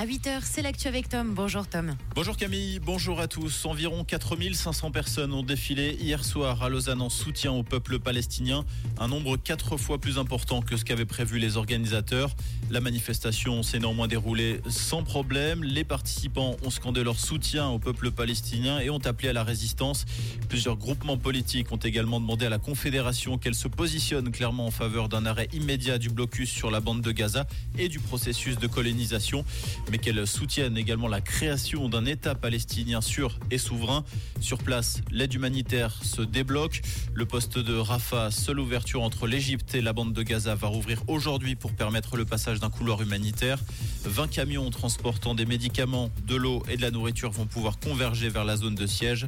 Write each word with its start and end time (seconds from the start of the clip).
À 0.00 0.06
8h, 0.06 0.42
c'est 0.44 0.62
l'actu 0.62 0.86
avec 0.86 1.08
Tom. 1.08 1.34
Bonjour 1.34 1.66
Tom. 1.66 1.96
Bonjour 2.14 2.36
Camille, 2.36 2.78
bonjour 2.78 3.18
à 3.18 3.26
tous. 3.26 3.66
Environ 3.66 4.04
4500 4.04 4.92
personnes 4.92 5.32
ont 5.32 5.42
défilé 5.42 5.98
hier 6.00 6.24
soir 6.24 6.62
à 6.62 6.68
Lausanne 6.68 7.02
en 7.02 7.08
soutien 7.08 7.50
au 7.50 7.64
peuple 7.64 7.98
palestinien, 7.98 8.64
un 9.00 9.08
nombre 9.08 9.36
quatre 9.36 9.76
fois 9.76 9.98
plus 9.98 10.16
important 10.16 10.62
que 10.62 10.76
ce 10.76 10.84
qu'avaient 10.84 11.04
prévu 11.04 11.40
les 11.40 11.56
organisateurs. 11.56 12.36
La 12.70 12.80
manifestation 12.80 13.64
s'est 13.64 13.80
néanmoins 13.80 14.06
déroulée 14.06 14.60
sans 14.68 15.02
problème. 15.02 15.64
Les 15.64 15.82
participants 15.82 16.54
ont 16.64 16.70
scandé 16.70 17.02
leur 17.02 17.18
soutien 17.18 17.66
au 17.66 17.80
peuple 17.80 18.12
palestinien 18.12 18.78
et 18.78 18.90
ont 18.90 19.04
appelé 19.04 19.30
à 19.30 19.32
la 19.32 19.42
résistance. 19.42 20.04
Plusieurs 20.48 20.76
groupements 20.76 21.18
politiques 21.18 21.72
ont 21.72 21.76
également 21.76 22.20
demandé 22.20 22.46
à 22.46 22.50
la 22.50 22.58
Confédération 22.58 23.36
qu'elle 23.36 23.56
se 23.56 23.66
positionne 23.66 24.30
clairement 24.30 24.66
en 24.66 24.70
faveur 24.70 25.08
d'un 25.08 25.26
arrêt 25.26 25.48
immédiat 25.52 25.98
du 25.98 26.08
blocus 26.08 26.50
sur 26.50 26.70
la 26.70 26.78
bande 26.78 27.00
de 27.00 27.10
Gaza 27.10 27.48
et 27.76 27.88
du 27.88 27.98
processus 27.98 28.58
de 28.58 28.68
colonisation 28.68 29.44
mais 29.90 29.98
qu'elle 29.98 30.26
soutienne 30.26 30.76
également 30.76 31.08
la 31.08 31.20
création 31.20 31.88
d'un 31.88 32.04
État 32.04 32.34
palestinien 32.34 33.00
sûr 33.00 33.38
et 33.50 33.58
souverain. 33.58 34.04
Sur 34.40 34.58
place, 34.58 35.02
l'aide 35.10 35.34
humanitaire 35.34 35.98
se 36.02 36.22
débloque. 36.22 36.82
Le 37.14 37.26
poste 37.26 37.58
de 37.58 37.74
Rafah, 37.74 38.30
seule 38.30 38.60
ouverture 38.60 39.02
entre 39.02 39.26
l'Égypte 39.26 39.74
et 39.74 39.80
la 39.80 39.92
bande 39.92 40.12
de 40.12 40.22
Gaza, 40.22 40.54
va 40.54 40.68
rouvrir 40.68 41.02
aujourd'hui 41.08 41.54
pour 41.54 41.72
permettre 41.72 42.16
le 42.16 42.24
passage 42.24 42.60
d'un 42.60 42.70
couloir 42.70 43.02
humanitaire. 43.02 43.58
20 44.04 44.28
camions 44.28 44.70
transportant 44.70 45.34
des 45.34 45.46
médicaments, 45.46 46.10
de 46.26 46.36
l'eau 46.36 46.62
et 46.68 46.76
de 46.76 46.82
la 46.82 46.90
nourriture 46.90 47.30
vont 47.30 47.46
pouvoir 47.46 47.78
converger 47.78 48.28
vers 48.28 48.44
la 48.44 48.56
zone 48.56 48.74
de 48.74 48.86
siège. 48.86 49.26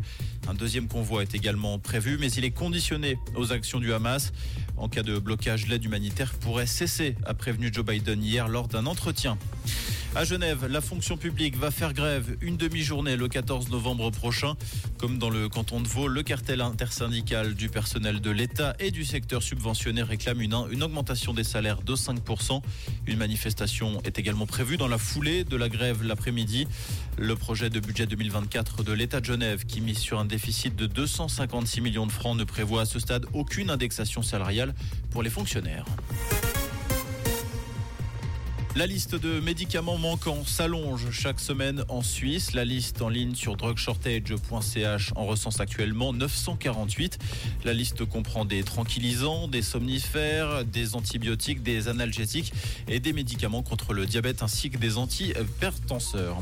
Un 0.49 0.55
deuxième 0.55 0.89
convoi 0.89 1.23
est 1.23 1.35
également 1.35 1.79
prévu, 1.79 2.19
mais 2.19 2.31
il 2.33 2.45
est 2.45 2.51
conditionné 2.51 3.19
aux 3.37 3.53
actions 3.53 3.79
du 3.79 3.93
Hamas. 3.93 4.33
En 4.77 4.89
cas 4.89 5.03
de 5.03 5.19
blocage, 5.19 5.67
l'aide 5.67 5.85
humanitaire 5.85 6.33
pourrait 6.35 6.67
cesser, 6.67 7.17
a 7.27 7.35
prévenu 7.35 7.71
Joe 7.73 7.85
Biden 7.85 8.23
hier 8.23 8.49
lors 8.49 8.69
d'un 8.69 8.87
entretien. 8.87 9.37
À 10.17 10.25
Genève, 10.25 10.67
la 10.67 10.81
fonction 10.81 11.17
publique 11.17 11.57
va 11.57 11.71
faire 11.71 11.93
grève 11.93 12.37
une 12.41 12.57
demi-journée 12.57 13.15
le 13.17 13.29
14 13.29 13.71
novembre 13.71 14.11
prochain. 14.11 14.55
Comme 14.99 15.19
dans 15.19 15.31
le 15.31 15.49
canton 15.49 15.81
de 15.81 15.87
Vaud, 15.87 16.09
le 16.09 16.25
cartel 16.25 16.61
intersyndical 16.63 17.55
du 17.55 17.69
personnel 17.69 18.21
de 18.21 18.31
l'État 18.33 18.75
et 18.81 18.91
du 18.91 19.05
secteur 19.05 19.41
subventionné 19.41 20.03
réclame 20.03 20.41
une, 20.41 20.57
une 20.73 20.83
augmentation 20.83 21.33
des 21.33 21.45
salaires 21.45 21.83
de 21.83 21.95
5%. 21.95 22.61
Une 23.07 23.19
manifestation 23.19 24.01
est 24.03 24.19
également 24.19 24.47
prévue 24.47 24.77
dans 24.77 24.89
la 24.89 24.99
foulée 24.99 25.45
de 25.45 25.57
la 25.57 25.69
grève 25.69 26.03
l'après-midi. 26.03 26.67
Le 27.17 27.37
projet 27.37 27.71
de 27.71 27.79
budget 27.79 28.07
2024 28.07 28.83
de 28.83 28.93
l'État 28.93 29.21
de 29.21 29.27
Genève, 29.27 29.65
qui 29.65 29.81
mise 29.81 29.99
sur 29.99 30.19
un 30.19 30.25
déficit 30.25 30.75
de 30.75 30.87
256 30.87 31.81
millions 31.83 32.07
de 32.07 32.13
francs, 32.13 32.37
ne 32.37 32.45
prévoit 32.45 32.83
à 32.83 32.87
ce 32.87 32.99
stade 32.99 33.27
aucune 33.33 33.71
indexation 33.71 34.23
salariale 34.23 34.75
pour 35.11 35.23
les 35.23 35.31
fonctionnaires. 35.31 35.85
La 38.77 38.87
liste 38.87 39.17
de 39.17 39.41
médicaments 39.41 39.99
manquants 39.99 40.45
s'allonge 40.47 41.11
chaque 41.11 41.41
semaine 41.41 41.83
en 41.89 42.03
Suisse. 42.03 42.55
La 42.55 42.65
liste 42.65 43.03
en 43.03 43.09
ligne 43.09 43.35
sur 43.35 43.57
drugshortage.ch 43.57 45.13
en 45.17 45.27
recense 45.27 45.59
actuellement 45.59 46.13
948. 46.13 47.19
La 47.65 47.73
liste 47.73 48.05
comprend 48.05 48.45
des 48.45 48.63
tranquillisants, 48.63 49.49
des 49.49 49.63
somnifères, 49.63 50.65
des 50.65 50.95
antibiotiques, 50.95 51.65
des 51.65 51.89
analgésiques 51.89 52.53
et 52.87 53.01
des 53.01 53.13
médicaments 53.13 53.63
contre 53.63 53.93
le 53.93 54.07
diabète 54.07 54.41
ainsi 54.41 54.71
que 54.71 54.79
des 54.79 54.99
antihypertenseurs. 54.99 56.39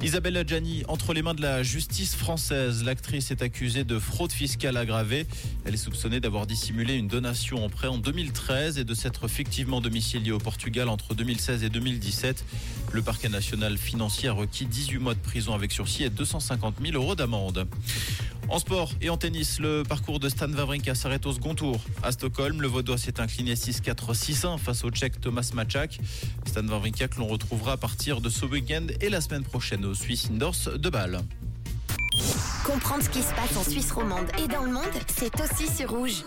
Isabelle 0.00 0.36
Adjani, 0.36 0.84
entre 0.86 1.12
les 1.12 1.22
mains 1.22 1.34
de 1.34 1.42
la 1.42 1.64
justice 1.64 2.14
française, 2.14 2.84
l'actrice 2.84 3.32
est 3.32 3.42
accusée 3.42 3.82
de 3.82 3.98
fraude 3.98 4.30
fiscale 4.30 4.76
aggravée. 4.76 5.26
Elle 5.64 5.74
est 5.74 5.78
soupçonnée 5.78 6.20
d'avoir 6.20 6.46
dissimulé 6.46 6.94
une 6.94 7.08
donation 7.08 7.64
en 7.64 7.68
prêt 7.68 7.88
en 7.88 7.98
2013 7.98 8.78
et 8.78 8.84
de 8.84 8.94
s'être 8.94 9.26
fictivement 9.26 9.80
domiciliée 9.80 10.30
au 10.30 10.38
Portugal 10.38 10.88
entre 10.88 11.16
2016 11.16 11.64
et 11.64 11.68
2017. 11.68 12.44
Le 12.92 13.02
parquet 13.02 13.28
national 13.28 13.76
financier 13.76 14.28
a 14.28 14.32
requis 14.32 14.66
18 14.66 14.98
mois 14.98 15.14
de 15.14 15.20
prison 15.20 15.52
avec 15.52 15.72
sursis 15.72 16.04
et 16.04 16.10
250 16.10 16.76
000 16.80 16.94
euros 16.94 17.16
d'amende. 17.16 17.66
En 18.50 18.58
sport 18.58 18.92
et 19.02 19.10
en 19.10 19.18
tennis, 19.18 19.60
le 19.60 19.82
parcours 19.82 20.20
de 20.20 20.28
Stan 20.30 20.50
Wawrinka 20.50 20.94
s'arrête 20.94 21.26
au 21.26 21.32
second 21.32 21.54
tour. 21.54 21.78
À 22.02 22.12
Stockholm, 22.12 22.62
le 22.62 22.68
Vaudois 22.68 22.96
s'est 22.96 23.20
incliné 23.20 23.54
6-4-6-1 23.54 24.58
face 24.58 24.84
au 24.84 24.90
Tchèque 24.90 25.20
Thomas 25.20 25.50
Machak. 25.54 25.98
Stan 26.46 26.66
Wawrinka 26.66 27.08
que 27.08 27.18
l'on 27.18 27.26
retrouvera 27.26 27.72
à 27.72 27.76
partir 27.76 28.22
de 28.22 28.30
ce 28.30 28.46
week-end 28.46 28.86
et 29.02 29.10
la 29.10 29.20
semaine 29.20 29.44
prochaine 29.44 29.84
au 29.84 29.92
Swiss 29.92 30.30
Indoors 30.30 30.78
de 30.78 30.88
Bâle. 30.88 31.20
Comprendre 32.64 33.02
ce 33.02 33.10
qui 33.10 33.20
se 33.20 33.34
passe 33.34 33.56
en 33.56 33.70
Suisse 33.70 33.92
romande 33.92 34.26
et 34.42 34.48
dans 34.48 34.62
le 34.62 34.72
monde, 34.72 34.84
c'est 35.14 35.32
aussi 35.40 35.70
sur 35.70 35.90
Rouge. 35.90 36.24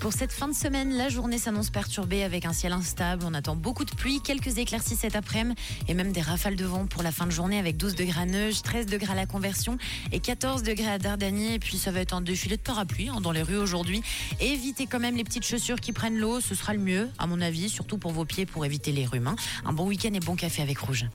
Pour 0.00 0.12
cette 0.12 0.30
fin 0.30 0.46
de 0.46 0.54
semaine, 0.54 0.96
la 0.96 1.08
journée 1.08 1.38
s'annonce 1.38 1.70
perturbée 1.70 2.22
avec 2.22 2.44
un 2.44 2.52
ciel 2.52 2.72
instable. 2.72 3.24
On 3.26 3.34
attend 3.34 3.56
beaucoup 3.56 3.84
de 3.84 3.90
pluie, 3.90 4.20
quelques 4.20 4.58
éclaircies 4.58 4.94
cet 4.94 5.16
après-midi 5.16 5.60
et 5.88 5.94
même 5.94 6.12
des 6.12 6.20
rafales 6.20 6.54
de 6.54 6.64
vent 6.64 6.86
pour 6.86 7.02
la 7.02 7.10
fin 7.10 7.26
de 7.26 7.32
journée 7.32 7.58
avec 7.58 7.76
12 7.76 7.96
degrés 7.96 8.20
à 8.22 8.26
Neuge, 8.26 8.62
13 8.62 8.86
degrés 8.86 9.12
à 9.12 9.16
la 9.16 9.26
Conversion 9.26 9.76
et 10.12 10.20
14 10.20 10.62
degrés 10.62 10.88
à 10.88 10.98
Dardanie. 10.98 11.54
Et 11.54 11.58
puis 11.58 11.78
ça 11.78 11.90
va 11.90 12.00
être 12.00 12.14
un 12.14 12.20
défilé 12.20 12.56
de 12.56 12.62
parapluie 12.62 13.08
hein, 13.08 13.20
dans 13.20 13.32
les 13.32 13.42
rues 13.42 13.56
aujourd'hui. 13.56 14.02
Évitez 14.40 14.86
quand 14.86 15.00
même 15.00 15.16
les 15.16 15.24
petites 15.24 15.46
chaussures 15.46 15.80
qui 15.80 15.92
prennent 15.92 16.18
l'eau, 16.18 16.40
ce 16.40 16.54
sera 16.54 16.74
le 16.74 16.80
mieux 16.80 17.10
à 17.18 17.26
mon 17.26 17.40
avis, 17.40 17.68
surtout 17.68 17.98
pour 17.98 18.12
vos 18.12 18.24
pieds 18.24 18.46
pour 18.46 18.64
éviter 18.64 18.92
les 18.92 19.04
rhumes. 19.04 19.26
Hein. 19.26 19.36
Un 19.64 19.72
bon 19.72 19.86
week-end 19.86 20.14
et 20.14 20.20
bon 20.20 20.36
café 20.36 20.62
avec 20.62 20.78
Rouge. 20.78 21.06